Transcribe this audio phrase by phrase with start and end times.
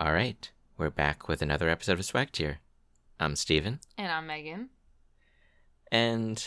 [0.00, 2.60] All right, we're back with another episode of Swag Tier.
[3.20, 3.80] I'm Steven.
[3.98, 4.70] And I'm Megan.
[5.92, 6.42] And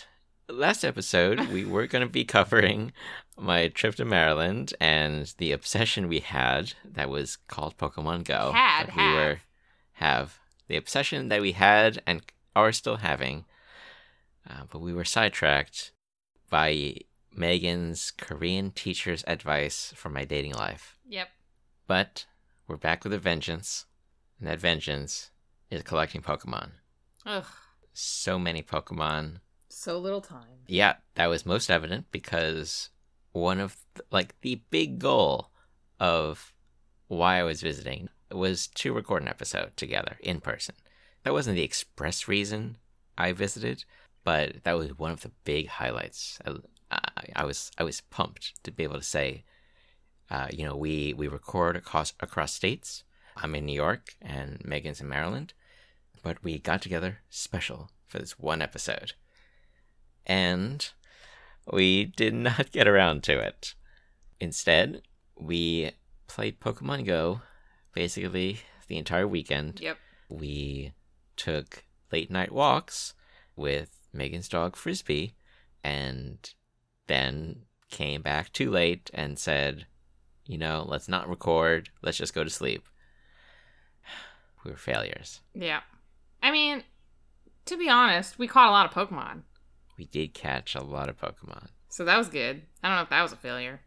[0.50, 2.93] last episode, we were going to be covering
[3.37, 8.54] my trip to Maryland and the obsession we had that was called Pokemon Go.
[8.54, 9.12] Had, that have.
[9.12, 9.39] we were
[9.92, 12.24] have the obsession that we had and
[12.56, 13.46] are still having.
[14.50, 15.92] Uh, but we were sidetracked
[16.50, 16.96] by
[17.32, 20.98] Megan's Korean teacher's advice for my dating life.
[21.08, 21.28] Yep.
[21.86, 22.26] But
[22.68, 23.86] we're back with a vengeance,
[24.39, 25.32] and that vengeance
[25.69, 26.71] is collecting Pokemon.
[27.25, 27.46] Ugh.
[27.93, 29.38] So many Pokemon.
[29.69, 30.65] So little time.
[30.68, 32.89] Yeah, that was most evident because
[33.31, 35.49] one of th- like the big goal
[35.99, 36.53] of
[37.07, 40.75] why I was visiting was to record an episode together in person.
[41.23, 42.77] That wasn't the express reason
[43.17, 43.85] I visited,
[44.23, 46.39] but that was one of the big highlights.
[46.45, 46.55] I,
[46.91, 46.99] I,
[47.38, 49.43] I was I was pumped to be able to say,
[50.33, 53.03] uh, you know, we we record across across states.
[53.37, 55.53] I'm in New York and Megan's in Maryland,
[56.23, 59.13] but we got together special for this one episode
[60.25, 60.89] and
[61.71, 63.75] we did not get around to it.
[64.39, 65.03] Instead,
[65.39, 65.91] we
[66.27, 67.41] played Pokemon Go
[67.93, 69.80] basically the entire weekend.
[69.81, 69.97] Yep.
[70.30, 70.93] We
[71.36, 73.13] took late night walks
[73.55, 75.36] with Megan's dog Frisbee
[75.83, 76.38] and
[77.08, 79.86] then came back too late and said,
[80.45, 82.88] you know, let's not record, let's just go to sleep.
[84.63, 85.41] We were failures.
[85.53, 85.81] Yeah.
[86.41, 86.83] I mean,
[87.66, 89.41] to be honest, we caught a lot of Pokemon.
[89.97, 91.67] We did catch a lot of Pokemon.
[91.89, 92.61] So that was good.
[92.81, 93.81] I don't know if that was a failure.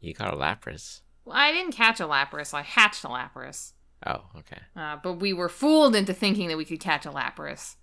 [0.00, 1.00] You caught a Lapras.
[1.24, 2.54] Well, I didn't catch a Lapras.
[2.54, 3.72] I hatched a Lapras.
[4.06, 4.60] Oh, okay.
[4.76, 7.76] Uh, but we were fooled into thinking that we could catch a Lapras.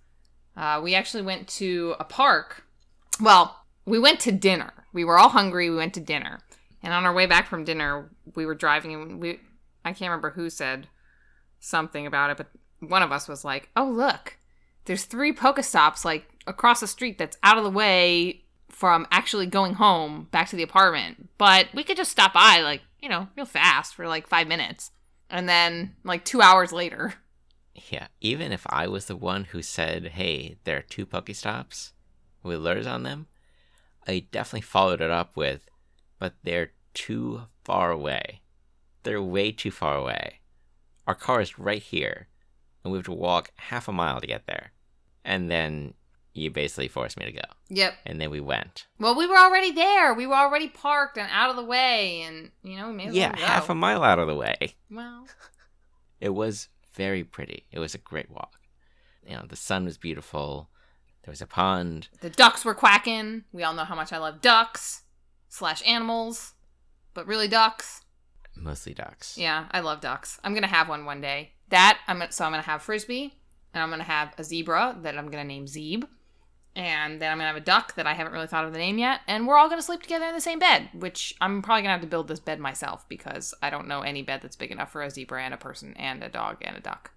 [0.56, 2.64] Uh, we actually went to a park.
[3.20, 4.72] Well, we went to dinner.
[4.92, 5.68] We were all hungry.
[5.68, 6.40] We went to dinner.
[6.84, 9.40] And on our way back from dinner, we were driving and we
[9.84, 10.86] I can't remember who said
[11.58, 14.36] something about it, but one of us was like, "Oh, look.
[14.84, 19.74] There's three Pokestops like across the street that's out of the way from actually going
[19.74, 21.30] home back to the apartment.
[21.38, 24.90] But we could just stop by like, you know, real fast for like 5 minutes."
[25.30, 27.14] And then, like two hours later,
[27.90, 31.92] Yeah, even if I was the one who said, hey, there are two Pokestops
[32.42, 33.26] with lures on them,
[34.06, 35.68] I definitely followed it up with,
[36.18, 38.40] but they're too far away.
[39.02, 40.40] They're way too far away.
[41.06, 42.28] Our car is right here,
[42.82, 44.72] and we have to walk half a mile to get there.
[45.24, 45.94] And then
[46.32, 47.42] you basically forced me to go.
[47.68, 47.94] yep.
[48.04, 48.86] And then we went.
[48.98, 50.14] Well, we were already there.
[50.14, 53.68] We were already parked and out of the way, and you know, we Yeah, half
[53.68, 54.74] a mile out of the way.
[54.90, 55.26] Well,
[56.20, 57.66] It was very pretty.
[57.70, 58.58] It was a great walk.
[59.26, 60.70] You know, the sun was beautiful.
[61.22, 62.08] There was a pond.
[62.20, 63.44] the ducks were quacking.
[63.52, 65.03] We all know how much I love ducks
[65.54, 66.54] slash animals,
[67.14, 68.00] but really ducks.
[68.56, 69.38] Mostly ducks.
[69.38, 70.40] Yeah, I love ducks.
[70.42, 71.52] I'm gonna have one one day.
[71.68, 73.34] That I'm gonna, so I'm gonna have frisbee,
[73.72, 76.04] and I'm gonna have a zebra that I'm gonna name Zeb,
[76.74, 78.98] and then I'm gonna have a duck that I haven't really thought of the name
[78.98, 80.88] yet, and we're all gonna sleep together in the same bed.
[80.92, 84.22] Which I'm probably gonna have to build this bed myself because I don't know any
[84.22, 86.80] bed that's big enough for a zebra and a person and a dog and a
[86.80, 87.12] duck.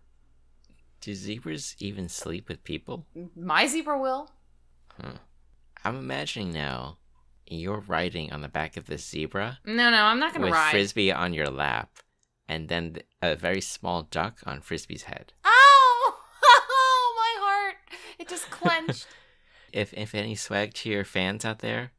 [1.01, 3.07] Do zebras even sleep with people?
[3.35, 4.29] My zebra will.
[5.83, 6.97] I'm imagining now
[7.49, 10.71] you're riding on the back of this zebra No, no, I'm not gonna with ride.
[10.71, 11.89] Frisbee on your lap,
[12.47, 15.33] and then a very small duck on Frisbee's head.
[15.45, 15.49] Ow!
[15.51, 16.19] Oh!
[16.43, 17.75] oh, my heart!
[18.19, 19.07] It just clenched.
[19.73, 21.91] If if any Swag Tier fans out there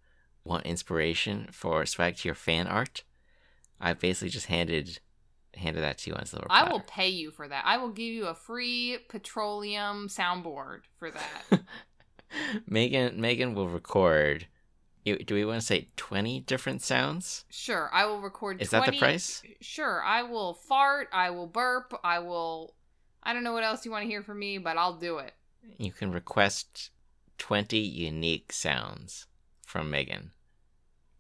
[0.43, 3.05] want inspiration for Swag Tier fan art,
[3.81, 5.01] I basically just handed
[5.55, 7.65] handed that to you on silver I will pay you for that.
[7.67, 11.61] I will give you a free Patreon soundboard for that.
[12.67, 14.47] Megan Megan will record.
[15.05, 17.45] You- Do we want to say twenty different sounds?
[17.51, 18.61] sure, I will record.
[18.63, 19.43] Is that the price?
[19.61, 21.09] Sure, I will fart.
[21.13, 21.99] I will burp.
[22.05, 22.75] I will.
[23.23, 25.35] I don't know what else you want to hear from me, but I'll do it.
[25.77, 26.91] You can request
[27.39, 29.27] 20 unique sounds
[29.67, 30.31] from Megan.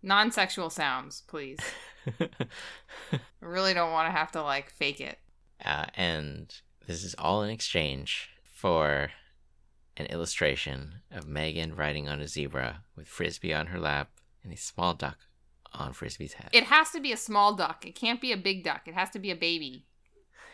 [0.03, 1.59] Non-sexual sounds, please.
[2.21, 5.19] I really don't want to have to like fake it.
[5.65, 6.55] uh, and
[6.87, 9.11] this is all in exchange for
[9.99, 14.11] an illustration of Megan riding on a zebra with Frisbee on her lap
[14.43, 15.19] and a small duck
[15.73, 16.50] on Frisbee's head.
[16.53, 17.85] It has to be a small duck.
[17.87, 18.83] It can't be a big duck.
[18.87, 19.85] It has to be a baby.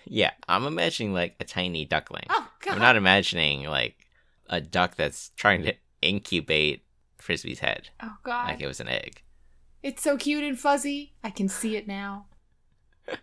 [0.07, 2.27] yeah, I'm imagining like a tiny duckling.
[2.31, 2.75] Oh god.
[2.75, 4.07] I'm not imagining like
[4.49, 6.85] a duck that's trying to incubate
[7.19, 8.49] Frisbee's head oh god.
[8.49, 9.23] like it was an egg.
[9.83, 11.13] It's so cute and fuzzy.
[11.23, 12.27] I can see it now.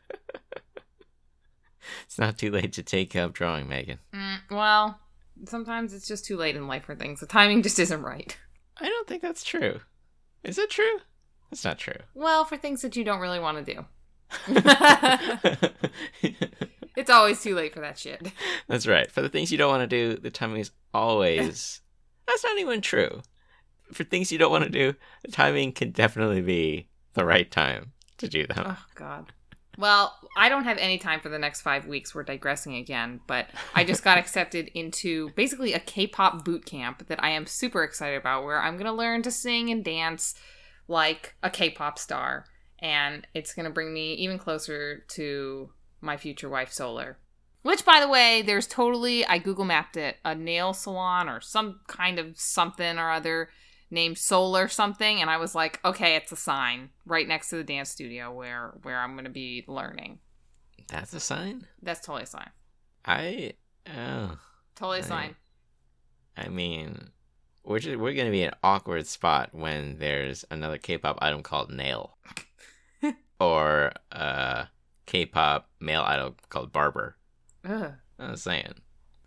[2.06, 4.00] It's not too late to take up drawing, Megan.
[4.14, 5.01] Mm, well,
[5.46, 7.20] sometimes it's just too late in life for things.
[7.20, 8.38] The timing just isn't right.
[8.80, 9.80] I don't think that's true.
[10.44, 11.00] Is it true?
[11.52, 11.98] It's not true.
[12.14, 13.86] Well, for things that you don't really want to do.
[16.96, 18.32] it's always too late for that shit.
[18.68, 19.12] That's right.
[19.12, 21.82] For the things you don't want to do, the timing is always.
[22.28, 23.22] That's not even true.
[23.92, 27.92] For things you don't want to do, the timing can definitely be the right time
[28.20, 28.64] to do them.
[28.66, 29.34] Oh God.
[29.82, 32.14] Well, I don't have any time for the next five weeks.
[32.14, 37.22] We're digressing again, but I just got accepted into basically a K-pop boot camp that
[37.24, 40.36] I am super excited about, where I'm gonna learn to sing and dance
[40.88, 42.46] like a K-pop star,
[42.78, 47.18] and it's gonna bring me even closer to my future wife, Solar.
[47.64, 51.80] Which, by the way, there's totally I Google mapped it a nail salon or some
[51.88, 53.50] kind of something or other
[53.92, 57.64] named Solar something, and I was like, okay, it's a sign right next to the
[57.64, 60.20] dance studio where where I'm gonna be learning.
[60.88, 61.68] That's a sign?
[61.82, 62.50] That's totally a sign.
[63.06, 63.54] I.
[63.88, 64.38] Oh.
[64.76, 65.36] Totally a sign.
[66.36, 67.10] I mean,
[67.64, 72.18] we're just, we're gonna be an awkward spot when there's another K-pop item called Nail,
[73.40, 74.68] or a
[75.06, 77.18] K-pop male idol called Barber.
[77.66, 77.94] Ugh.
[78.18, 78.74] I was saying,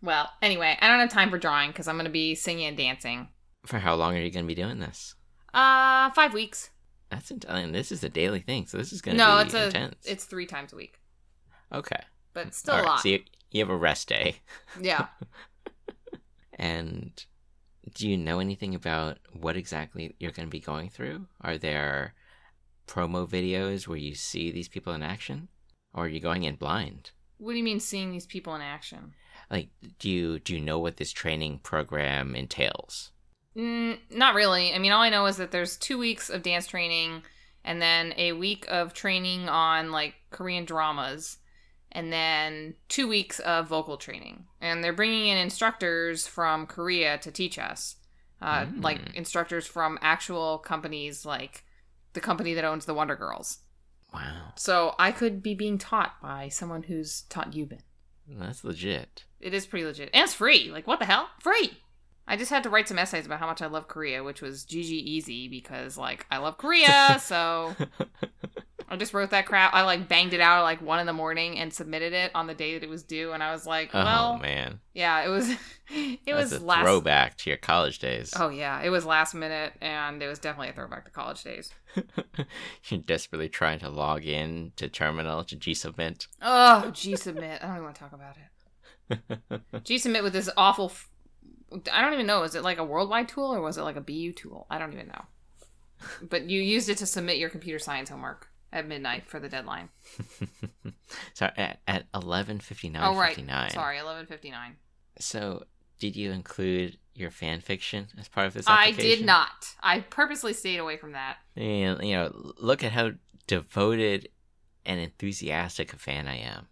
[0.03, 3.29] Well, anyway, I don't have time for drawing because I'm gonna be singing and dancing.
[3.67, 5.15] For how long are you gonna be doing this?
[5.53, 6.71] Uh, five weeks.
[7.11, 9.55] That's int- I this is a daily thing, so this is gonna No, be it's
[9.55, 10.05] a intense.
[10.05, 10.99] it's three times a week,
[11.73, 12.03] okay.
[12.33, 13.01] but still All a right, lot.
[13.01, 13.21] So you,
[13.51, 14.37] you have a rest day,
[14.81, 15.07] Yeah.
[16.59, 17.25] and
[17.95, 21.27] do you know anything about what exactly you're gonna be going through?
[21.41, 22.15] Are there
[22.87, 25.49] promo videos where you see these people in action,
[25.93, 27.13] or are you going in blind?
[27.39, 29.15] What do you mean seeing these people in action?
[29.51, 29.69] like
[29.99, 33.13] do you do you know what this training program entails
[33.57, 34.73] Mm, not really.
[34.75, 37.23] I mean, all I know is that there's two weeks of dance training,
[37.65, 41.39] and then a week of training on like Korean dramas,
[41.93, 44.45] and then two weeks of vocal training.
[44.61, 47.97] And they're bringing in instructors from Korea to teach us,
[48.43, 48.83] uh, Mm.
[48.83, 51.65] like instructors from actual companies, like
[52.15, 53.59] the company that owns the Wonder Girls.
[54.13, 57.81] wow So I could be being taught by someone who's taught Yubin.
[58.29, 60.11] that's legit It is pretty legit.
[60.15, 60.71] And it's free.
[60.73, 61.29] Like, what the hell?
[61.41, 61.79] Free!
[62.27, 64.65] I just had to write some essays about how much I love Korea, which was
[64.65, 67.75] GG easy because, like, I love Korea, so
[68.89, 69.75] I just wrote that crap.
[69.75, 72.47] I, like, banged it out at, like, 1 in the morning and submitted it on
[72.47, 75.51] the day that it was due, and I was like, oh man yeah, it was,
[75.91, 76.83] it that's was a last.
[76.83, 80.69] throwback to your college days Oh, yeah, it was last minute, and it was definitely
[80.71, 81.71] a throwback to college days.
[82.89, 87.61] you're desperately trying to log in to terminal to g-submit Oh, G Submit.
[87.63, 89.85] I don't even want to talk about it.
[89.85, 90.87] G Submit with this awful.
[90.87, 91.11] F-
[91.93, 92.43] I don't even know.
[92.43, 94.67] Is it like a worldwide tool or was it like a BU tool?
[94.71, 95.25] I don't even know.
[96.23, 99.89] But you used it to submit your computer science homework at midnight for the deadline.
[101.35, 104.77] Sorry, at, at 11.59 oh right, 59 sorry, eleven fifty nine.
[105.19, 105.65] so
[105.99, 109.75] did you include your fan fiction as part of this I did not.
[109.81, 111.37] I purposely stayed away from that.
[111.57, 113.13] And, you know, look at how
[113.47, 114.29] devoted
[114.85, 116.67] and enthusiastic a fan I am.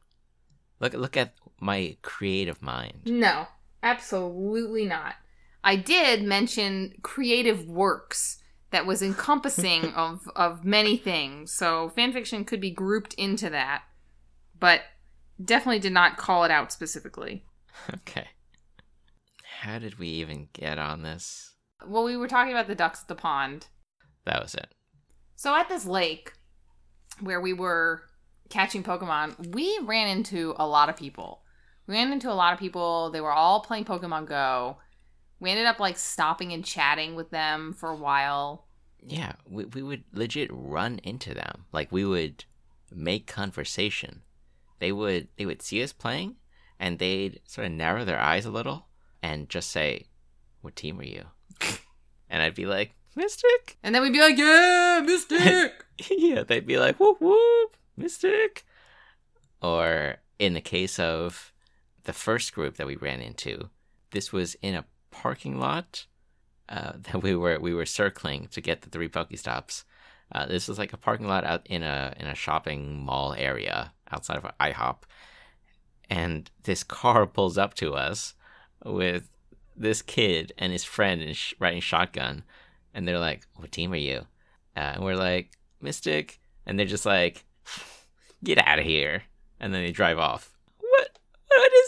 [0.81, 3.03] Look, look at my creative mind.
[3.05, 3.47] No,
[3.83, 5.15] absolutely not.
[5.65, 11.53] I did mention creative works that was encompassing of of many things.
[11.53, 13.83] So fanfiction could be grouped into that,
[14.59, 14.83] but
[15.43, 17.45] definitely did not call it out specifically.
[17.95, 18.29] Okay.
[19.61, 21.55] How did we even get on this?
[21.87, 23.69] Well, we were talking about the ducks at the pond.
[24.25, 24.75] That was it.
[25.37, 26.33] So at this lake
[27.21, 28.03] where we were
[28.49, 31.42] catching Pokemon, we ran into a lot of people.
[31.87, 33.11] We ran into a lot of people.
[33.11, 34.79] They were all playing Pokemon Go.
[35.41, 38.67] We ended up like stopping and chatting with them for a while.
[39.05, 41.65] Yeah, we, we would legit run into them.
[41.73, 42.45] Like we would
[42.95, 44.23] make conversation.
[44.79, 46.37] They would they would see us playing
[46.79, 48.87] and they'd sort of narrow their eyes a little
[49.23, 50.09] and just say,
[50.61, 51.25] What team are you?
[52.31, 53.79] and I'd be like, Mystic.
[53.83, 55.85] And then we'd be like, yeah, Mystic!
[56.11, 58.65] yeah, they'd be like, whoop whoop, Mystic.
[59.61, 61.52] Or in the case of
[62.05, 63.71] the first group that we ran into,
[64.11, 66.07] this was in a parking lot
[66.69, 69.85] uh, that we were we were circling to get the three Pokestops.
[70.31, 73.93] Uh, this was like a parking lot out in a in a shopping mall area
[74.11, 75.03] outside of IHOP,
[76.09, 78.35] and this car pulls up to us
[78.85, 79.29] with
[79.77, 82.45] this kid and his friend sh- riding shotgun,
[82.95, 84.27] and they're like, "What team are you?"
[84.77, 87.45] Uh, and we're like, "Mystic," and they're just like,
[88.45, 89.25] "Get out of here!"
[89.61, 90.52] And then they drive off.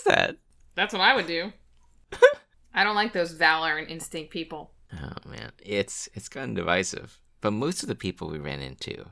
[0.04, 0.16] What?
[0.16, 0.36] What is that?
[0.74, 1.52] That's what I would do.
[2.74, 4.72] I don't like those valor and instinct people.
[4.92, 7.20] Oh man, it's it's gotten divisive.
[7.40, 9.06] But most of the people we ran into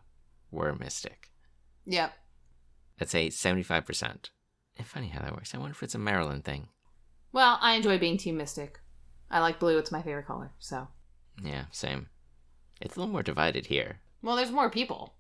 [0.51, 1.31] were Mystic.
[1.87, 2.13] Yep.
[3.01, 4.31] I'd say seventy-five percent.
[4.77, 5.55] It's funny how that works.
[5.55, 6.69] I wonder if it's a Maryland thing.
[7.33, 8.81] Well, I enjoy being Team Mystic.
[9.31, 10.89] I like blue, it's my favorite color, so.
[11.43, 12.09] Yeah, same.
[12.81, 14.01] It's a little more divided here.
[14.23, 15.15] Well, there's more people.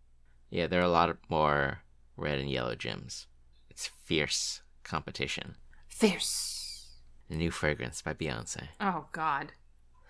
[0.50, 1.83] Yeah, there are a lot of more
[2.17, 3.26] red and yellow gyms.
[3.71, 5.57] It's fierce competition.
[5.89, 6.97] Fierce.
[7.29, 8.69] The new fragrance by Beyonce.
[8.81, 9.53] Oh God.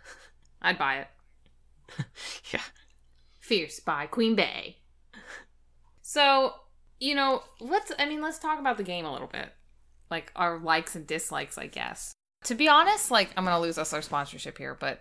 [0.63, 1.09] I'd buy it.
[2.53, 2.63] Yeah.
[3.41, 4.79] Fierce by Queen Bey.
[6.01, 6.55] So,
[7.01, 9.53] you know, let's I mean, let's talk about the game a little bit.
[10.11, 12.13] Like our likes and dislikes, I guess.
[12.45, 15.01] To be honest, like I'm going to lose us our sponsorship here, but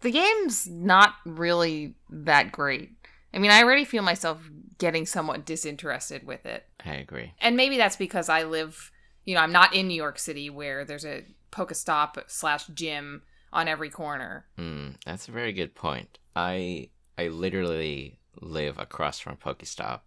[0.00, 2.90] the game's not really that great.
[3.34, 4.48] I mean, I already feel myself
[4.78, 6.64] getting somewhat disinterested with it.
[6.84, 7.32] I agree.
[7.40, 8.92] And maybe that's because I live,
[9.24, 13.22] you know, I'm not in New York City where there's a Pokestop slash gym
[13.52, 14.46] on every corner.
[14.56, 16.18] Hmm, that's a very good point.
[16.36, 20.00] I I literally live across from a Pokestop,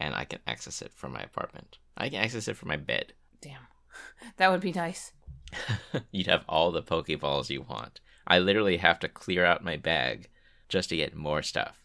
[0.00, 1.78] and I can access it from my apartment.
[1.96, 3.12] I can access it from my bed.
[3.40, 3.60] Damn.
[4.38, 5.12] That would be nice.
[6.10, 8.00] You'd have all the Pokeballs you want.
[8.26, 10.28] I literally have to clear out my bag
[10.68, 11.83] just to get more stuff.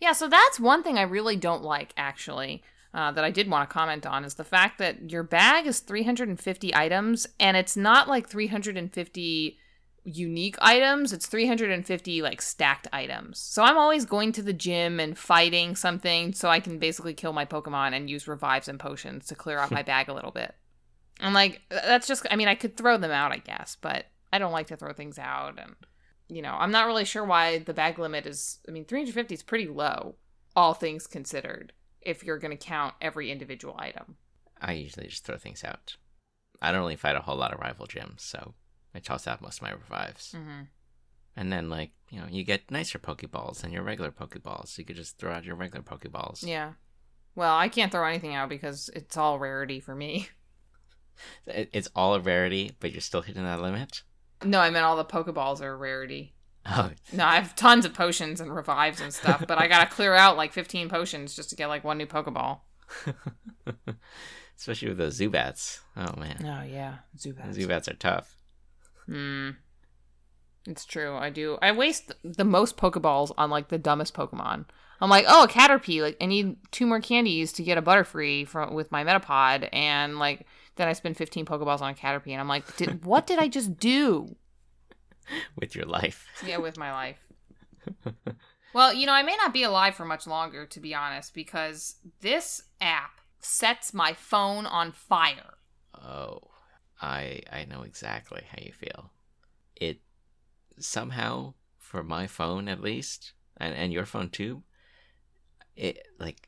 [0.00, 2.62] Yeah, so that's one thing I really don't like, actually,
[2.94, 5.80] uh, that I did want to comment on is the fact that your bag is
[5.80, 9.58] 350 items, and it's not like 350
[10.04, 13.38] unique items, it's 350 like stacked items.
[13.38, 17.32] So I'm always going to the gym and fighting something so I can basically kill
[17.32, 20.54] my Pokemon and use revives and potions to clear out my bag a little bit.
[21.20, 24.38] And like, that's just, I mean, I could throw them out, I guess, but I
[24.38, 25.74] don't like to throw things out and
[26.28, 28.58] you know, I'm not really sure why the bag limit is.
[28.68, 30.16] I mean, 350 is pretty low,
[30.54, 34.16] all things considered, if you're going to count every individual item.
[34.60, 35.96] I usually just throw things out.
[36.60, 38.54] I don't really fight a whole lot of rival gyms, so
[38.94, 40.34] I toss out most of my revives.
[40.36, 40.62] Mm-hmm.
[41.36, 44.76] And then, like, you know, you get nicer Pokeballs than your regular Pokeballs.
[44.76, 46.44] You could just throw out your regular Pokeballs.
[46.44, 46.72] Yeah.
[47.36, 50.28] Well, I can't throw anything out because it's all rarity for me.
[51.48, 54.04] It's all a rarity, but you're still hitting that limit.
[54.44, 56.34] No, I meant all the Pokeballs are a rarity.
[56.66, 60.14] Oh, No, I have tons of potions and revives and stuff, but I gotta clear
[60.14, 62.60] out like 15 potions just to get like one new Pokeball.
[64.56, 65.80] especially with those Zubats.
[65.96, 66.96] Oh man, Oh, yeah.
[67.16, 67.56] Zubats.
[67.56, 68.36] Zubats are tough.
[69.06, 69.50] Hmm.
[70.66, 71.16] It's true.
[71.16, 71.58] I do.
[71.62, 74.66] I waste the most Pokeballs on like the dumbest Pokemon.
[75.00, 76.02] I'm like, oh, a Caterpie.
[76.02, 80.18] Like, I need two more candies to get a Butterfree from with my Metapod, and
[80.18, 80.44] like,
[80.78, 83.48] then I spend 15 Pokeballs on a Caterpie, and I'm like, did, what did I
[83.48, 84.36] just do?
[85.60, 86.26] With your life.
[86.46, 87.18] Yeah, with my life.
[88.72, 91.96] well, you know, I may not be alive for much longer, to be honest, because
[92.20, 95.58] this app sets my phone on fire.
[95.94, 96.40] Oh,
[97.00, 99.12] I I know exactly how you feel.
[99.76, 100.00] It
[100.78, 104.62] somehow, for my phone at least, and and your phone too,
[105.76, 106.47] it like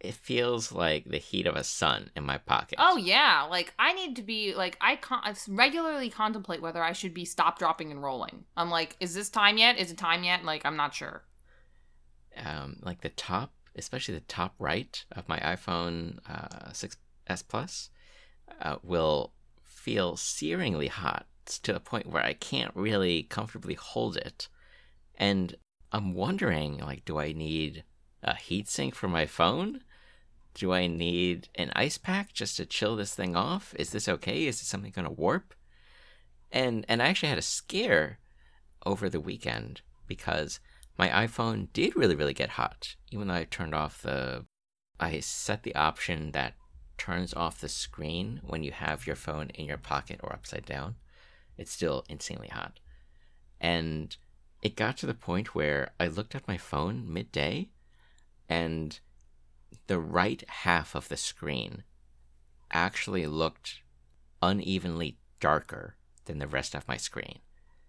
[0.00, 2.78] it feels like the heat of a sun in my pocket.
[2.78, 6.92] Oh yeah, like I need to be like I, con- I regularly contemplate whether I
[6.92, 8.44] should be stop, dropping, and rolling.
[8.56, 9.78] I'm like, is this time yet?
[9.78, 10.44] Is it time yet?
[10.44, 11.24] Like I'm not sure.
[12.36, 16.96] um, like the top, especially the top right of my iPhone uh, 6s
[17.48, 17.90] Plus,
[18.62, 19.32] uh, will
[19.64, 21.26] feel searingly hot
[21.62, 24.48] to the point where I can't really comfortably hold it,
[25.16, 25.56] and
[25.92, 27.84] I'm wondering, like, do I need
[28.22, 29.82] a heatsink for my phone?
[30.58, 33.76] Do I need an ice pack just to chill this thing off?
[33.78, 34.44] Is this okay?
[34.44, 35.54] Is something going to warp?
[36.50, 38.18] And and I actually had a scare
[38.84, 40.58] over the weekend because
[40.98, 42.96] my iPhone did really, really get hot.
[43.12, 44.46] Even though I turned off the.
[44.98, 46.54] I set the option that
[46.96, 50.96] turns off the screen when you have your phone in your pocket or upside down.
[51.56, 52.80] It's still insanely hot.
[53.60, 54.16] And
[54.60, 57.68] it got to the point where I looked at my phone midday
[58.48, 58.98] and
[59.86, 61.82] the right half of the screen
[62.70, 63.80] actually looked
[64.42, 65.96] unevenly darker
[66.26, 67.38] than the rest of my screen.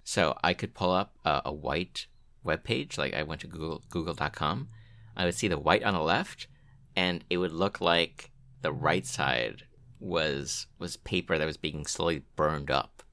[0.03, 2.07] So I could pull up a, a white
[2.43, 4.69] web page, like I went to Google Google.com.
[5.15, 6.47] I would see the white on the left,
[6.95, 8.31] and it would look like
[8.61, 9.63] the right side
[9.99, 13.03] was was paper that was being slowly burned up.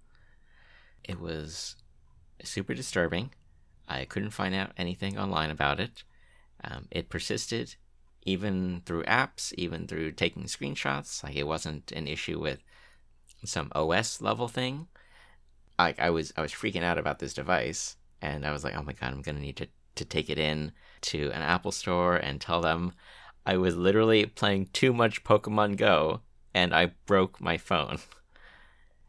[1.04, 1.76] It was
[2.42, 3.30] super disturbing.
[3.88, 6.02] I couldn't find out anything online about it.
[6.64, 7.76] Um, it persisted
[8.26, 11.22] even through apps, even through taking screenshots.
[11.22, 12.58] Like it wasn't an issue with
[13.44, 14.88] some OS level thing.
[15.78, 18.82] Like I was I was freaking out about this device and I was like, oh
[18.82, 22.40] my god, I'm gonna need to, to take it in to an Apple store and
[22.40, 22.92] tell them
[23.46, 26.20] I was literally playing too much Pokemon Go
[26.52, 27.98] and I broke my phone.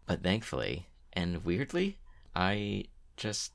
[0.06, 1.98] But thankfully and weirdly,
[2.34, 2.86] I
[3.18, 3.52] just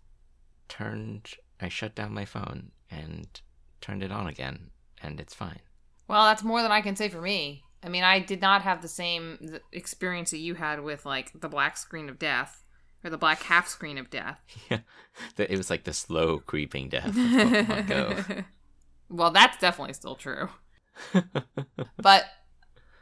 [0.69, 3.26] turned I shut down my phone and
[3.81, 4.69] turned it on again
[5.02, 5.61] and it's fine.
[6.09, 7.64] Well, that's more than I can say for me.
[7.82, 11.49] I mean, I did not have the same experience that you had with like the
[11.49, 12.62] black screen of death
[13.02, 14.38] or the black half screen of death.
[14.71, 14.78] Yeah.
[15.37, 18.44] It was like the slow creeping death of Pokemon Go.
[19.11, 20.49] well, that's definitely still true.
[21.99, 22.25] But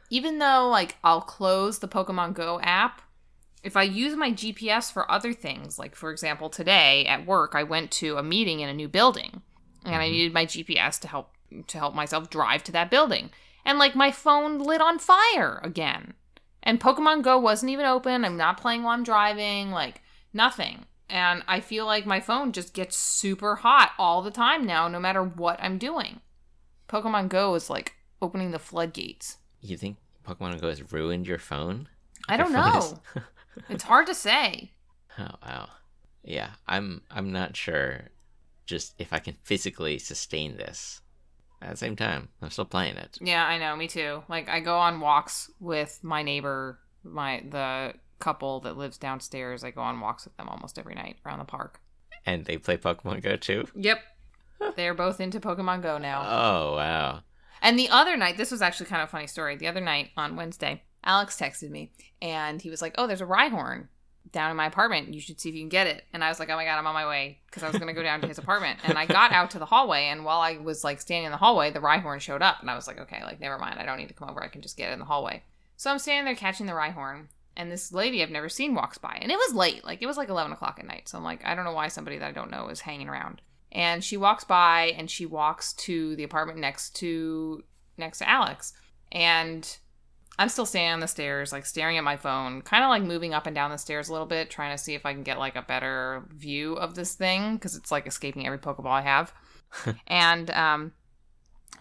[0.09, 3.01] even though like I'll close the Pokemon Go app,
[3.63, 7.63] if I use my GPS for other things, like for example, today at work, I
[7.63, 9.41] went to a meeting in a new building
[9.85, 10.11] and I Mhm.
[10.11, 11.33] needed my GPS to help
[11.67, 13.29] to help myself drive to that building.
[13.65, 16.13] And like my phone lit on fire again.
[16.63, 18.23] And Pokemon Go wasn't even open.
[18.23, 20.01] I'm not playing while I'm driving, like
[20.33, 20.85] nothing.
[21.09, 24.99] And I feel like my phone just gets super hot all the time now, no
[24.99, 26.21] matter what I'm doing.
[26.87, 29.37] Pokemon Go is like opening the floodgates.
[29.59, 31.89] You think Pokemon Go has ruined your phone?
[32.29, 32.77] I Your don't phone know.
[33.15, 33.23] is-
[33.69, 34.71] It's hard to say.
[35.19, 35.67] Oh wow.
[36.23, 38.07] Yeah, I'm I'm not sure
[38.71, 41.01] just if I can physically sustain this.
[41.61, 43.19] At the same time, I'm still playing it.
[43.21, 44.23] Yeah, I know, me too.
[44.27, 49.63] Like I go on walks with my neighbor, my the couple that lives downstairs.
[49.63, 51.79] I go on walks with them almost every night around the park.
[52.25, 53.67] And they play Pokemon Go too?
[53.75, 53.99] Yep.
[54.75, 56.21] They're both into Pokemon Go now.
[56.25, 57.19] Oh wow.
[57.61, 59.55] And the other night, this was actually kind of a funny story.
[59.55, 63.25] The other night on Wednesday, Alex texted me and he was like, "Oh, there's a
[63.25, 63.89] Rhyhorn
[64.31, 65.13] down in my apartment.
[65.13, 66.77] You should see if you can get it." And I was like, "Oh my god,
[66.77, 68.79] I'm on my way," because I was going to go down to his apartment.
[68.83, 71.37] And I got out to the hallway, and while I was like standing in the
[71.37, 73.79] hallway, the Rhyhorn showed up, and I was like, "Okay, like never mind.
[73.79, 74.43] I don't need to come over.
[74.43, 75.43] I can just get it in the hallway."
[75.77, 79.17] So I'm standing there catching the Rhyhorn, and this lady I've never seen walks by,
[79.21, 81.09] and it was late, like it was like 11 o'clock at night.
[81.09, 83.41] So I'm like, I don't know why somebody that I don't know is hanging around.
[83.71, 87.63] And she walks by, and she walks to the apartment next to
[87.97, 88.73] next to Alex.
[89.11, 89.77] And
[90.39, 93.33] I'm still standing on the stairs, like staring at my phone, kind of like moving
[93.33, 95.37] up and down the stairs a little bit, trying to see if I can get
[95.37, 99.33] like a better view of this thing because it's like escaping every Pokeball I have.
[100.07, 100.93] and um,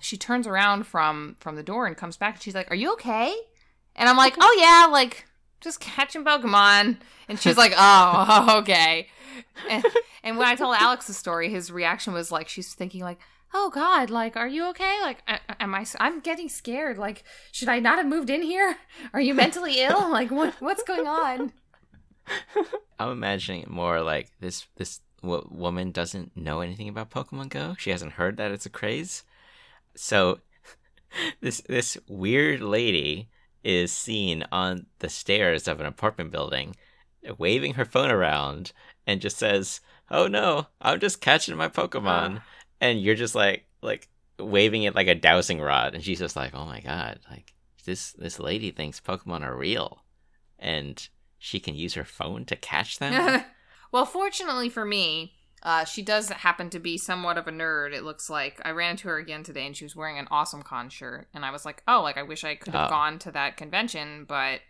[0.01, 2.93] she turns around from from the door and comes back and she's like, "Are you
[2.95, 3.35] okay?"
[3.97, 5.27] And I'm like, "Oh yeah, like
[5.61, 9.09] just catching Pokemon." And she's like, "Oh, okay."
[9.69, 9.85] And,
[10.23, 13.19] and when I told Alex the story, his reaction was like, she's thinking like,
[13.53, 14.99] "Oh God, like, are you okay?
[15.03, 15.85] Like, a- am I?
[15.99, 16.99] I'm getting scared.
[16.99, 18.77] Like, should I not have moved in here?
[19.13, 20.11] Are you mentally ill?
[20.11, 21.53] Like, what what's going on?"
[22.99, 27.75] I'm imagining it more like this this w- woman doesn't know anything about Pokemon Go.
[27.79, 29.25] She hasn't heard that it's a craze.
[29.97, 30.41] So
[31.41, 33.29] this this weird lady
[33.65, 36.77] is seen on the stairs of an apartment building
[37.39, 38.73] waving her phone around
[39.07, 42.41] and just says, "Oh no, I'm just catching my Pokemon." Uh,
[42.81, 46.55] and you're just like like waving it like a dowsing rod and she's just like,
[46.55, 47.53] "Oh my god, like
[47.85, 50.05] this this lady thinks Pokemon are real."
[50.59, 53.45] And she can use her phone to catch them.
[53.93, 57.95] well, fortunately for me, uh, she does happen to be somewhat of a nerd.
[57.95, 60.63] It looks like I ran into her again today, and she was wearing an awesome
[60.63, 62.91] con shirt, and I was like, "Oh, like I wish I could have Oh.
[62.91, 64.61] gone to that convention, but."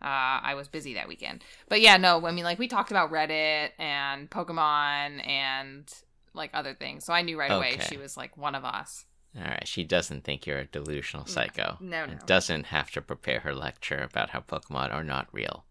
[0.00, 2.24] Uh, I was busy that weekend, but yeah, no.
[2.24, 5.92] I mean, like we talked about Reddit and Pokemon and
[6.38, 9.04] like other things, so I knew right away she was like one of us.
[9.36, 11.76] All right, she doesn't think you're a delusional psycho.
[11.80, 12.12] No, no.
[12.12, 15.66] And doesn't have to prepare her lecture about how Pokemon are not real.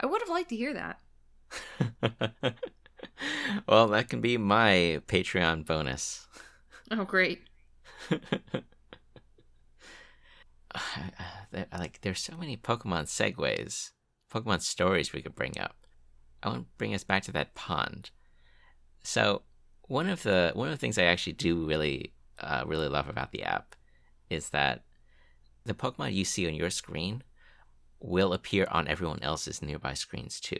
[0.00, 1.00] I would have liked to hear that.
[3.68, 6.26] well, that can be my Patreon bonus.
[6.90, 7.42] Oh, great.
[11.72, 13.92] Like, there's so many Pokemon segues,
[14.32, 15.76] Pokemon stories we could bring up.
[16.42, 18.10] I want to bring us back to that pond.
[19.04, 19.42] So,
[19.86, 23.32] one of the one of the things I actually do really uh, really love about
[23.32, 23.74] the app
[24.30, 24.84] is that
[25.64, 27.22] the Pokemon you see on your screen
[28.00, 30.58] will appear on everyone else's nearby screens too.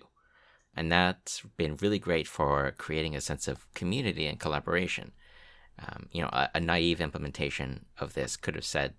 [0.76, 5.12] And that's been really great for creating a sense of community and collaboration.
[5.78, 8.94] Um, you know, a, a naive implementation of this could have said,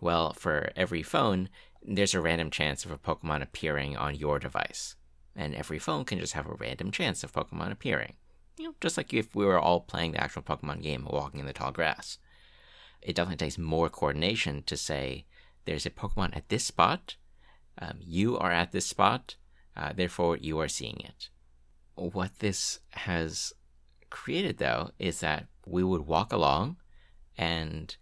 [0.00, 1.48] well, for every phone,
[1.82, 4.96] there's a random chance of a Pokemon appearing on your device.
[5.36, 8.14] And every phone can just have a random chance of Pokemon appearing.
[8.58, 11.46] You know, just like if we were all playing the actual Pokemon game walking in
[11.46, 12.18] the tall grass.
[13.00, 15.26] It definitely takes more coordination to say,
[15.64, 17.16] there's a Pokemon at this spot,
[17.80, 19.36] um, you are at this spot,
[19.76, 21.28] uh, therefore you are seeing it.
[21.94, 23.52] What this has
[24.10, 26.78] created, though, is that we would walk along
[27.36, 27.96] and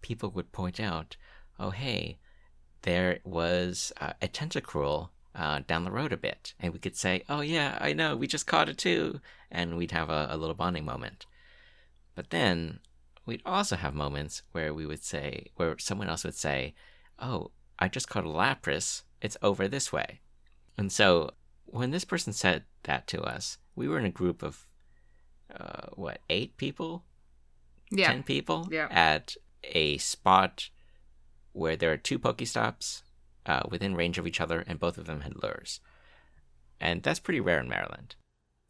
[0.00, 1.16] people would point out,
[1.60, 2.18] oh, hey,
[2.82, 6.54] there was uh, a tentacruel uh, down the road a bit.
[6.60, 9.20] And we could say, oh, yeah, I know, we just caught it too.
[9.50, 11.26] And we'd have a, a little bonding moment.
[12.14, 12.80] But then
[13.24, 16.74] we'd also have moments where we would say, where someone else would say,
[17.18, 20.20] oh, I just caught a Lapras, it's over this way.
[20.76, 21.30] And so
[21.64, 24.66] when this person said that to us, we were in a group of,
[25.58, 27.04] uh, what, eight people?
[27.90, 28.08] Yeah.
[28.08, 28.88] 10 people Yeah.
[28.90, 30.70] at a spot
[31.52, 33.02] where there are two Pokestops
[33.46, 35.80] uh, within range of each other, and both of them had lures.
[36.80, 38.16] And that's pretty rare in Maryland.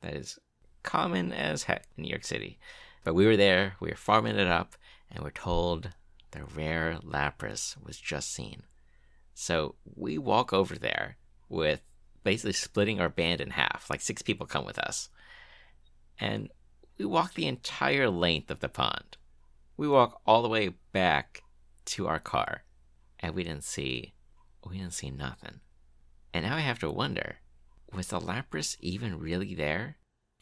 [0.02, 0.38] That is
[0.82, 2.58] common as heck in New York City.
[3.04, 4.76] But we were there, we were farming it up,
[5.10, 5.90] and we're told
[6.30, 8.62] the rare Lapras was just seen.
[9.34, 11.16] So we walk over there
[11.48, 11.80] with
[12.24, 13.88] basically splitting our band in half.
[13.90, 15.08] Like six people come with us.
[16.18, 16.50] And
[16.98, 19.16] we walk the entire length of the pond.
[19.76, 21.42] We walk all the way back
[21.86, 22.62] to our car.
[23.20, 24.14] And we didn't see
[24.64, 25.60] Oh, we didn't see nothing.
[26.32, 27.36] And now I have to wonder,
[27.92, 29.96] was the Lapras even really there?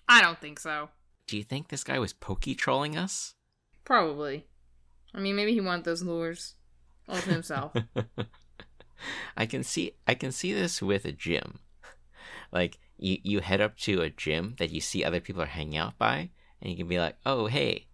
[0.09, 0.91] I don't think so.
[1.27, 3.35] Do you think this guy was pokey trolling us?
[3.85, 4.47] Probably.
[5.15, 6.55] I mean, maybe he wanted those lures
[7.09, 7.73] all to himself.
[9.37, 11.61] I can see I can see this with a gym.
[12.53, 15.77] Like you you head up to a gym that you see other people are hanging
[15.77, 16.31] out by,
[16.61, 17.87] and you can be like, "Oh, hey,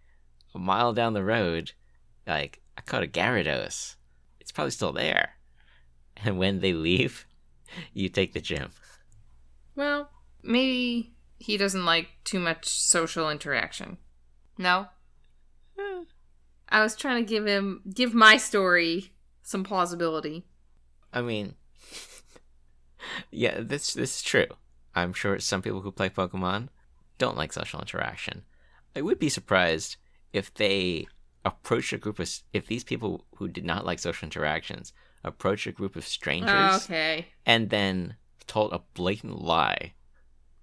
[0.55, 1.73] a mile down the road,
[2.27, 3.97] like I caught a Gyarados.
[4.41, 5.36] It's probably still there."
[6.25, 7.27] And when they leave,
[7.93, 8.71] you take the gym.
[9.75, 10.11] well,
[10.43, 13.99] maybe he doesn't like too much social interaction.
[14.57, 14.89] No?
[16.69, 20.45] I was trying to give him give my story some plausibility.
[21.13, 21.55] I mean,
[23.31, 24.47] yeah, this this is true.
[24.95, 26.69] I'm sure some people who play Pokemon
[27.19, 28.43] don't like social interaction.
[28.97, 29.97] I would be surprised
[30.33, 31.07] if they
[31.45, 34.93] approach a group of if these people who did not like social interactions
[35.27, 37.27] approach a group of strangers okay.
[37.45, 39.93] and then told a blatant lie.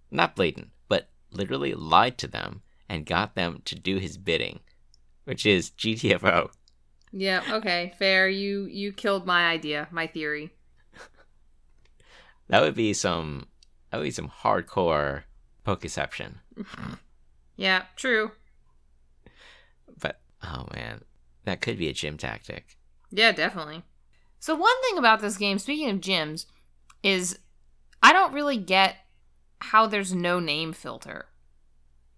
[0.10, 4.62] Not blatant, but literally lied to them and got them to do his bidding,
[5.26, 6.50] which is GTFO.
[7.12, 7.94] Yeah, okay.
[8.00, 8.28] Fair.
[8.28, 10.52] You you killed my idea, my theory.
[12.48, 13.48] That would be some
[13.90, 15.24] that would be some hardcore
[15.66, 16.36] Pokeception.
[17.56, 18.32] Yeah, true.
[20.00, 21.04] But oh man,
[21.46, 22.78] that could be a gym tactic.
[23.12, 23.84] Yeah, definitely.
[24.44, 26.48] So one thing about this game, speaking of gyms,
[27.02, 27.40] is
[28.02, 28.98] I don't really get
[29.60, 31.28] how there's no name filter.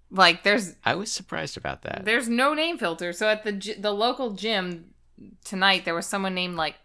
[0.10, 2.02] Like there's I was surprised about that.
[2.04, 3.14] there's no name filter.
[3.14, 4.96] So at the the local gym
[5.44, 6.78] tonight, there was someone named like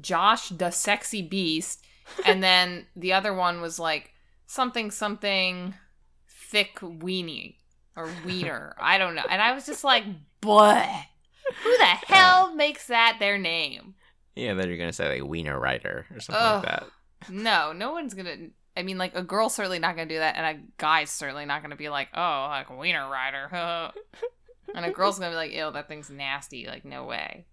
[0.00, 1.86] Josh the Sexy Beast,
[2.26, 4.10] and then the other one was like
[4.46, 5.74] something something
[6.26, 7.54] thick weenie
[7.94, 8.74] or wiener.
[8.80, 9.26] I don't know.
[9.30, 10.02] And I was just like,
[10.40, 10.84] boy,
[11.62, 13.94] who the hell makes that their name?
[14.38, 16.64] Yeah, then you're gonna say like Wiener Rider or something Ugh.
[16.64, 16.86] like that.
[17.28, 18.36] No, no one's gonna.
[18.76, 21.62] I mean, like a girl's certainly not gonna do that, and a guy's certainly not
[21.62, 23.48] gonna be like, "Oh, like wiener rider,"
[24.74, 27.46] and a girl's gonna be like, "Ew, that thing's nasty." Like, no way.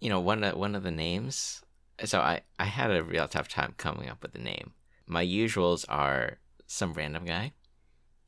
[0.00, 1.62] You know, one of one of the names.
[2.04, 4.72] So I I had a real tough time coming up with the name.
[5.06, 7.54] My usuals are some random guy,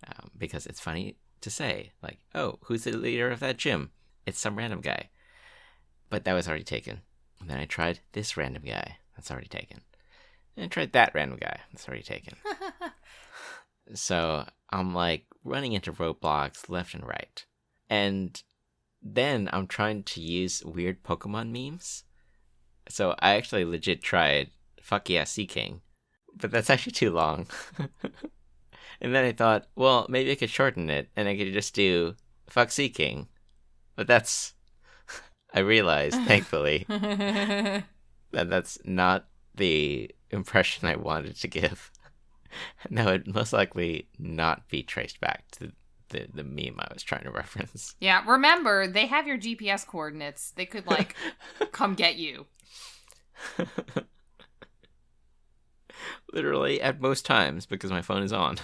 [0.08, 3.90] um, because it's funny to say like, oh, who's the leader of that gym?
[4.24, 5.10] It's some random guy.
[6.08, 7.02] But that was already taken.
[7.40, 8.98] And then I tried this random guy.
[9.16, 9.80] That's already taken.
[10.56, 11.60] And I tried that random guy.
[11.72, 12.34] That's already taken.
[13.94, 17.44] So I'm like running into roadblocks left and right.
[17.88, 18.40] And
[19.02, 22.04] then I'm trying to use weird Pokemon memes.
[22.88, 24.50] So I actually legit tried
[24.80, 25.80] fuck yeah, Seaking.
[26.36, 27.46] But that's actually too long.
[29.00, 32.14] and then I thought, well, maybe I could shorten it and I could just do
[32.48, 33.28] fuck Seaking.
[33.96, 34.54] But that's
[35.52, 37.84] I realized, thankfully, that
[38.32, 41.90] that's not the impression I wanted to give.
[42.82, 45.70] And it would most likely not be traced back to
[46.08, 47.94] the, the meme I was trying to reference.
[48.00, 50.50] yeah, remember they have your GPS coordinates.
[50.50, 51.14] They could like
[51.70, 52.46] come get you.
[56.32, 58.58] Literally at most times because my phone is on.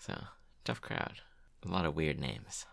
[0.00, 0.14] so,
[0.64, 1.20] tough crowd.
[1.64, 2.66] A lot of weird names.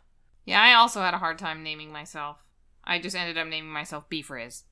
[0.47, 2.37] Yeah, I also had a hard time naming myself.
[2.81, 4.63] I just ended up naming myself B Frizz.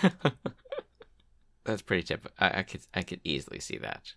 [1.64, 2.30] That's pretty typical.
[2.38, 4.14] I, I could I could easily see that.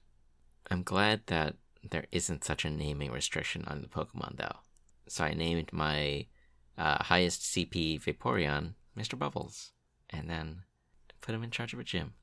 [0.70, 1.56] I'm glad that
[1.90, 4.60] there isn't such a naming restriction on the Pokemon though.
[5.08, 6.28] So I named my
[6.78, 9.18] uh, highest CP Vaporeon Mr.
[9.18, 9.72] Bubbles,
[10.10, 10.64] and then
[11.20, 12.14] put him in charge of a gym.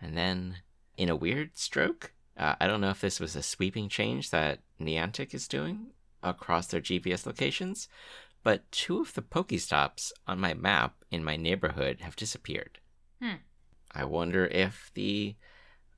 [0.00, 0.58] And then,
[0.96, 4.60] in a weird stroke, uh, I don't know if this was a sweeping change that
[4.80, 5.88] Niantic is doing
[6.22, 7.88] across their GPS locations,
[8.42, 12.78] but two of the Pokestops on my map in my neighborhood have disappeared.
[13.20, 13.36] Hmm.
[13.92, 15.36] I wonder if the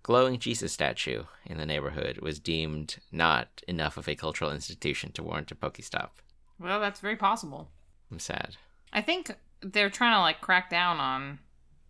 [0.02, 5.22] glowing Jesus statue in the neighborhood was deemed not enough of a cultural institution to
[5.22, 6.11] warrant a Pokestop.
[6.58, 7.70] Well, that's very possible.
[8.11, 8.56] I'm sad.
[8.92, 11.38] I think they're trying to like crack down on,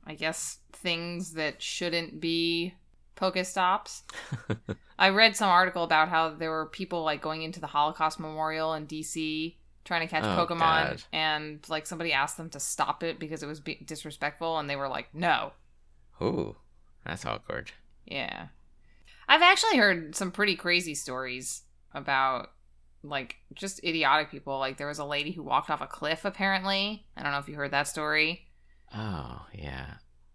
[0.07, 2.75] I guess, things that shouldn't be
[3.17, 4.03] Pokestops.
[4.99, 8.75] I read some article about how there were people like going into the Holocaust Memorial
[8.75, 11.03] in DC trying to catch Oh, Pokemon, God.
[11.13, 14.77] and like somebody asked them to stop it because it was be- disrespectful, and they
[14.77, 15.53] were like, "No."
[16.21, 16.57] Ooh,
[17.05, 17.73] that's awkward.
[18.07, 18.47] Yeah.
[19.29, 21.63] I've actually heard some pretty crazy stories
[21.95, 22.51] about
[23.03, 24.59] like just idiotic people.
[24.59, 27.07] Like there was a lady who walked off a cliff apparently.
[27.17, 28.47] I don't know if you heard that story.
[28.95, 29.95] Oh, yeah.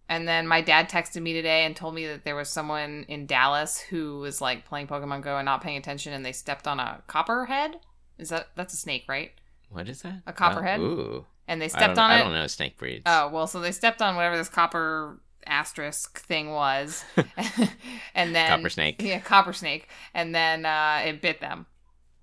[0.10, 3.26] And then my dad texted me today and told me that there was someone in
[3.26, 6.80] Dallas who was like playing Pokemon Go and not paying attention and they stepped on
[6.80, 7.78] a copperhead.
[8.18, 9.32] Is that that's a snake, right?
[9.70, 10.22] What is that?
[10.26, 10.80] A copperhead?
[10.80, 11.26] Oh, ooh.
[11.48, 12.16] And they stepped on it.
[12.16, 13.04] I don't know snake breeds.
[13.06, 17.04] Oh, well, so they stepped on whatever this copper asterisk thing was.
[18.16, 19.02] and then Copper snake.
[19.02, 19.88] Yeah, copper snake.
[20.14, 21.66] And then uh, it bit them.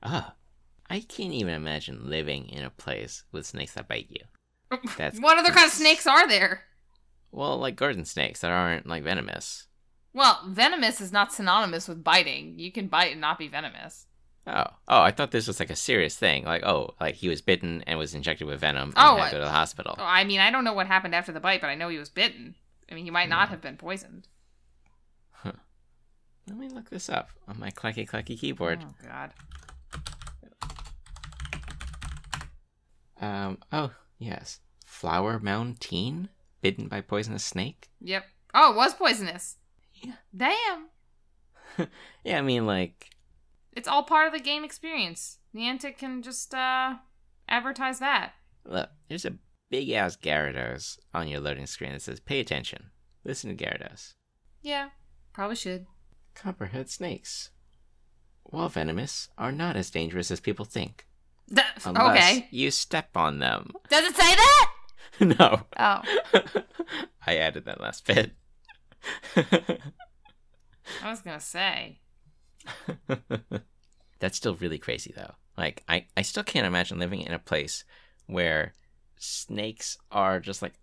[0.03, 0.35] Ah,
[0.89, 4.79] I can't even imagine living in a place with snakes that bite you.
[4.99, 6.65] That's what other kind of snakes are there?
[7.35, 9.67] Well, like garden snakes that aren't like venomous.
[10.13, 12.59] Well, venomous is not synonymous with biting.
[12.59, 14.07] You can bite and not be venomous.
[14.47, 15.01] Oh, oh!
[15.01, 16.45] I thought this was like a serious thing.
[16.45, 19.37] Like, oh, like he was bitten and was injected with venom and Oh, had to
[19.37, 19.97] go to the hospital.
[19.99, 21.99] Oh, I mean, I don't know what happened after the bite, but I know he
[21.99, 22.55] was bitten.
[22.91, 23.53] I mean, he might not Hmm.
[23.55, 24.29] have been poisoned.
[26.47, 28.85] Let me look this up on my clacky clacky keyboard.
[28.85, 29.33] Oh, God.
[33.21, 33.59] Um.
[33.73, 34.61] Oh, yes.
[34.85, 36.29] Flower Mound man
[36.65, 37.89] bitten by poisonous snake.
[38.01, 38.25] Yep.
[38.55, 39.57] Oh, it was poisonous.
[40.03, 40.15] Yeah.
[40.37, 40.89] Damn.
[42.25, 43.11] Yeah, I mean, like,
[43.73, 45.39] It's all part of the game experience.
[45.55, 46.95] Niantic can just uh
[47.49, 48.33] advertise that.
[48.65, 49.35] look, there's a
[49.71, 52.91] big ass Gyarados on your loading screen that says, "Pay attention.
[53.25, 54.15] Listen to Gyarados."
[54.63, 54.91] Yeah,
[55.33, 55.87] probably should.
[56.35, 57.51] Copperhead snakes,
[58.45, 61.07] while venomous, are not as dangerous as people think.
[61.55, 62.49] Th- Unless okay.
[62.51, 63.71] you step on them.
[63.91, 64.71] Does it say that?
[65.21, 65.63] no.
[65.79, 66.03] Oh,
[67.27, 68.33] I added that last bit.
[71.03, 72.01] I was gonna say.
[74.19, 75.35] That's still really crazy though.
[75.57, 77.85] Like I, I still can't imagine living in a place
[78.27, 78.73] where
[79.17, 80.75] snakes are just like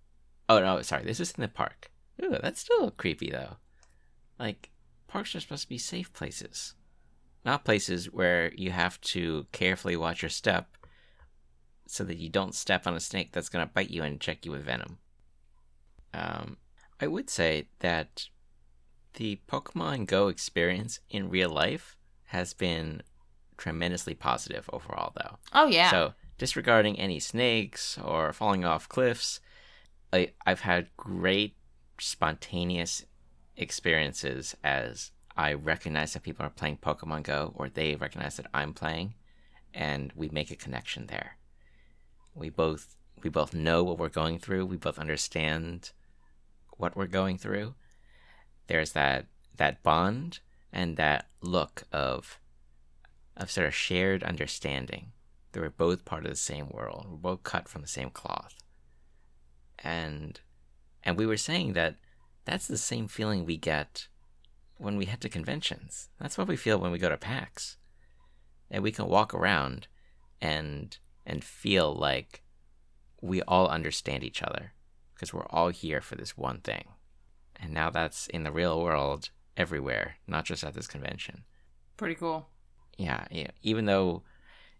[0.49, 1.91] oh no, sorry, this is in the park.
[2.23, 3.57] Ooh, that's still creepy though.
[4.39, 4.69] Like
[5.07, 6.75] parks are supposed to be safe places.
[7.43, 10.67] Not places where you have to carefully watch your step
[11.91, 14.51] so that you don't step on a snake that's gonna bite you and inject you
[14.51, 14.97] with venom.
[16.13, 16.57] Um
[16.99, 18.27] I would say that
[19.15, 23.01] the Pokemon Go experience in real life has been
[23.57, 25.37] tremendously positive overall, though.
[25.53, 25.91] Oh yeah.
[25.91, 29.39] So, disregarding any snakes or falling off cliffs,
[30.13, 31.55] I, I've had great
[31.99, 33.05] spontaneous
[33.57, 38.73] experiences as I recognize that people are playing Pokemon Go or they recognize that I'm
[38.73, 39.15] playing,
[39.73, 41.37] and we make a connection there.
[42.33, 44.65] We both we both know what we're going through.
[44.65, 45.91] We both understand
[46.77, 47.75] what we're going through.
[48.67, 49.25] There's that
[49.57, 50.39] that bond
[50.73, 52.39] and that look of
[53.37, 55.11] of sort of shared understanding
[55.51, 57.07] that we're both part of the same world.
[57.09, 58.55] We're both cut from the same cloth.
[59.79, 60.39] And
[61.03, 61.95] and we were saying that
[62.45, 64.07] that's the same feeling we get
[64.77, 66.09] when we head to conventions.
[66.19, 67.77] That's what we feel when we go to PAX.
[68.69, 69.87] And we can walk around
[70.41, 72.43] and and feel like
[73.21, 74.73] we all understand each other
[75.13, 76.85] because we're all here for this one thing.
[77.55, 81.43] And now that's in the real world everywhere, not just at this convention
[81.97, 82.47] Pretty cool.
[82.97, 84.23] yeah, yeah, even though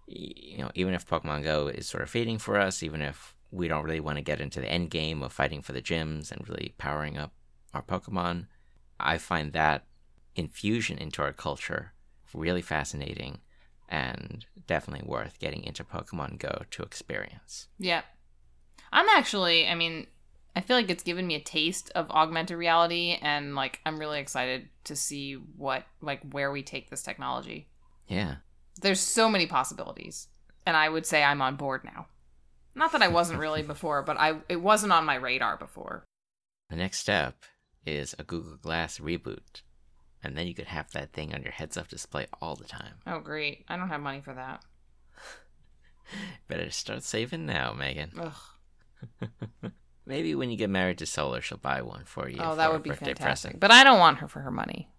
[0.08, 3.68] you know, even if Pokemon Go is sort of fading for us, even if we
[3.68, 6.48] don't really want to get into the end game of fighting for the gyms and
[6.50, 7.34] really powering up
[7.74, 8.48] our Pokemon,
[9.00, 9.86] I find that
[10.36, 11.94] infusion into our culture
[12.34, 13.40] really fascinating
[13.92, 17.68] and definitely worth getting into Pokemon Go to experience.
[17.78, 18.06] Yep.
[18.94, 20.08] I'm actually, I mean,
[20.56, 24.20] I feel like it's given me a taste of augmented reality and like I'm really
[24.20, 27.68] excited to see what like where we take this technology.
[28.08, 28.36] Yeah.
[28.82, 30.28] There's so many possibilities
[30.66, 32.08] and I would say I'm on board now.
[32.76, 36.06] Not that I wasn't really before, but I it wasn't on my radar before.
[36.70, 37.44] The next step
[37.86, 39.62] is a Google Glass reboot.
[40.24, 42.96] And then you could have that thing on your heads up display all the time.
[43.08, 43.66] Oh great.
[43.68, 44.64] I don't have money for that.
[46.48, 48.12] Better start saving now, Megan.
[48.20, 49.72] Ugh.
[50.06, 52.38] Maybe when you get married to Solar, she'll buy one for you.
[52.40, 53.18] Oh, for that would be fantastic.
[53.20, 53.60] present.
[53.60, 54.90] But I don't want her for her money.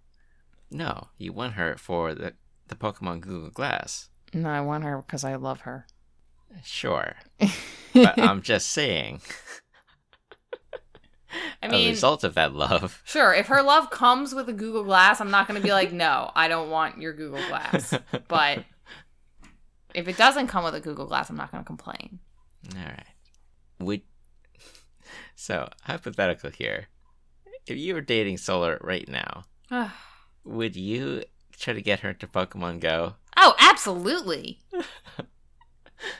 [0.70, 2.34] No, you want her for the
[2.68, 4.08] the Pokemon Google Glass.
[4.32, 5.86] No, I want her because I love her.
[6.64, 7.16] Sure,
[7.94, 9.20] but I'm just saying.
[11.62, 13.02] I a mean, result of that love.
[13.06, 15.92] Sure, if her love comes with a Google Glass, I'm not going to be like,
[15.92, 17.94] no, I don't want your Google Glass.
[18.28, 18.64] But
[19.94, 22.18] if it doesn't come with a Google Glass, I'm not going to complain.
[22.76, 23.06] All right.
[23.80, 24.02] Would
[25.34, 26.86] so hypothetical here.
[27.66, 29.44] If you were dating Solar right now,
[30.44, 31.22] would you
[31.58, 33.14] try to get her to Pokemon Go?
[33.36, 34.58] Oh, absolutely.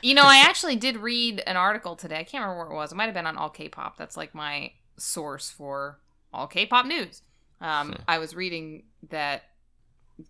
[0.01, 2.19] You know, I actually did read an article today.
[2.19, 2.91] I can't remember where it was.
[2.91, 3.97] It might have been on All K-pop.
[3.97, 5.99] That's like my source for
[6.33, 7.21] all K-pop news.
[7.61, 8.01] Um, Hmm.
[8.07, 9.43] I was reading that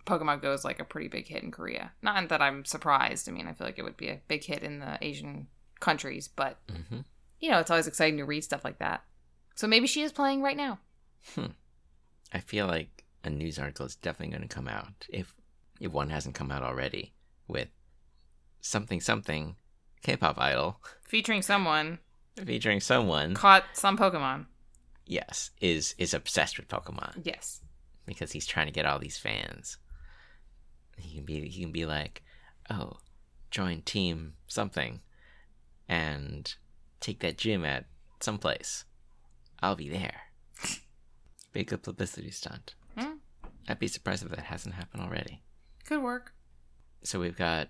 [0.06, 1.92] Pokemon Go is like a pretty big hit in Korea.
[2.02, 3.28] Not that I'm surprised.
[3.28, 5.48] I mean, I feel like it would be a big hit in the Asian
[5.80, 7.00] countries, but hmm
[7.40, 9.04] you know, it's always exciting to read stuff like that.
[9.56, 10.80] So maybe she is playing right now.
[12.34, 15.36] I feel like a news article is definitely going to come out if
[15.82, 17.14] if one hasn't come out already
[17.48, 17.68] with
[18.62, 19.56] something something
[20.04, 22.00] K-pop idol Featuring someone
[22.46, 24.46] featuring someone caught some Pokemon.
[25.06, 27.62] Yes is is obsessed with Pokemon Yes.
[28.06, 29.78] because he's trying to get all these fans.
[30.98, 32.24] He can be he can be like,
[32.70, 32.98] "Oh,
[33.52, 35.02] join team something
[35.90, 36.54] and
[37.00, 37.86] take that gym at
[38.20, 38.86] someplace.
[39.60, 40.22] I'll be there."
[41.54, 42.76] Big a publicity stunt.
[42.98, 43.16] Hmm.
[43.68, 45.42] I'd be surprised if that hasn't happened already.
[45.86, 46.34] Could work.
[47.04, 47.70] So we've got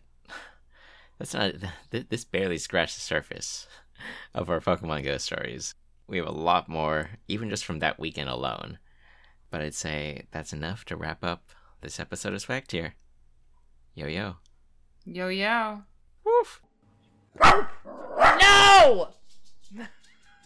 [1.17, 1.53] that's not
[1.91, 3.67] this barely scratched the surface
[4.33, 5.75] of our Pokemon Go stories.
[6.07, 8.79] We have a lot more, even just from that weekend alone.
[9.49, 12.95] But I'd say that's enough to wrap up this episode of Swag Tier.
[13.95, 14.37] Yo yo.
[15.05, 15.83] Yo yo.
[16.25, 16.61] Woof.
[17.41, 19.09] No!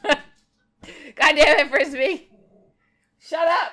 [0.05, 2.29] God damn it, Frisbee!
[3.19, 3.71] Shut up!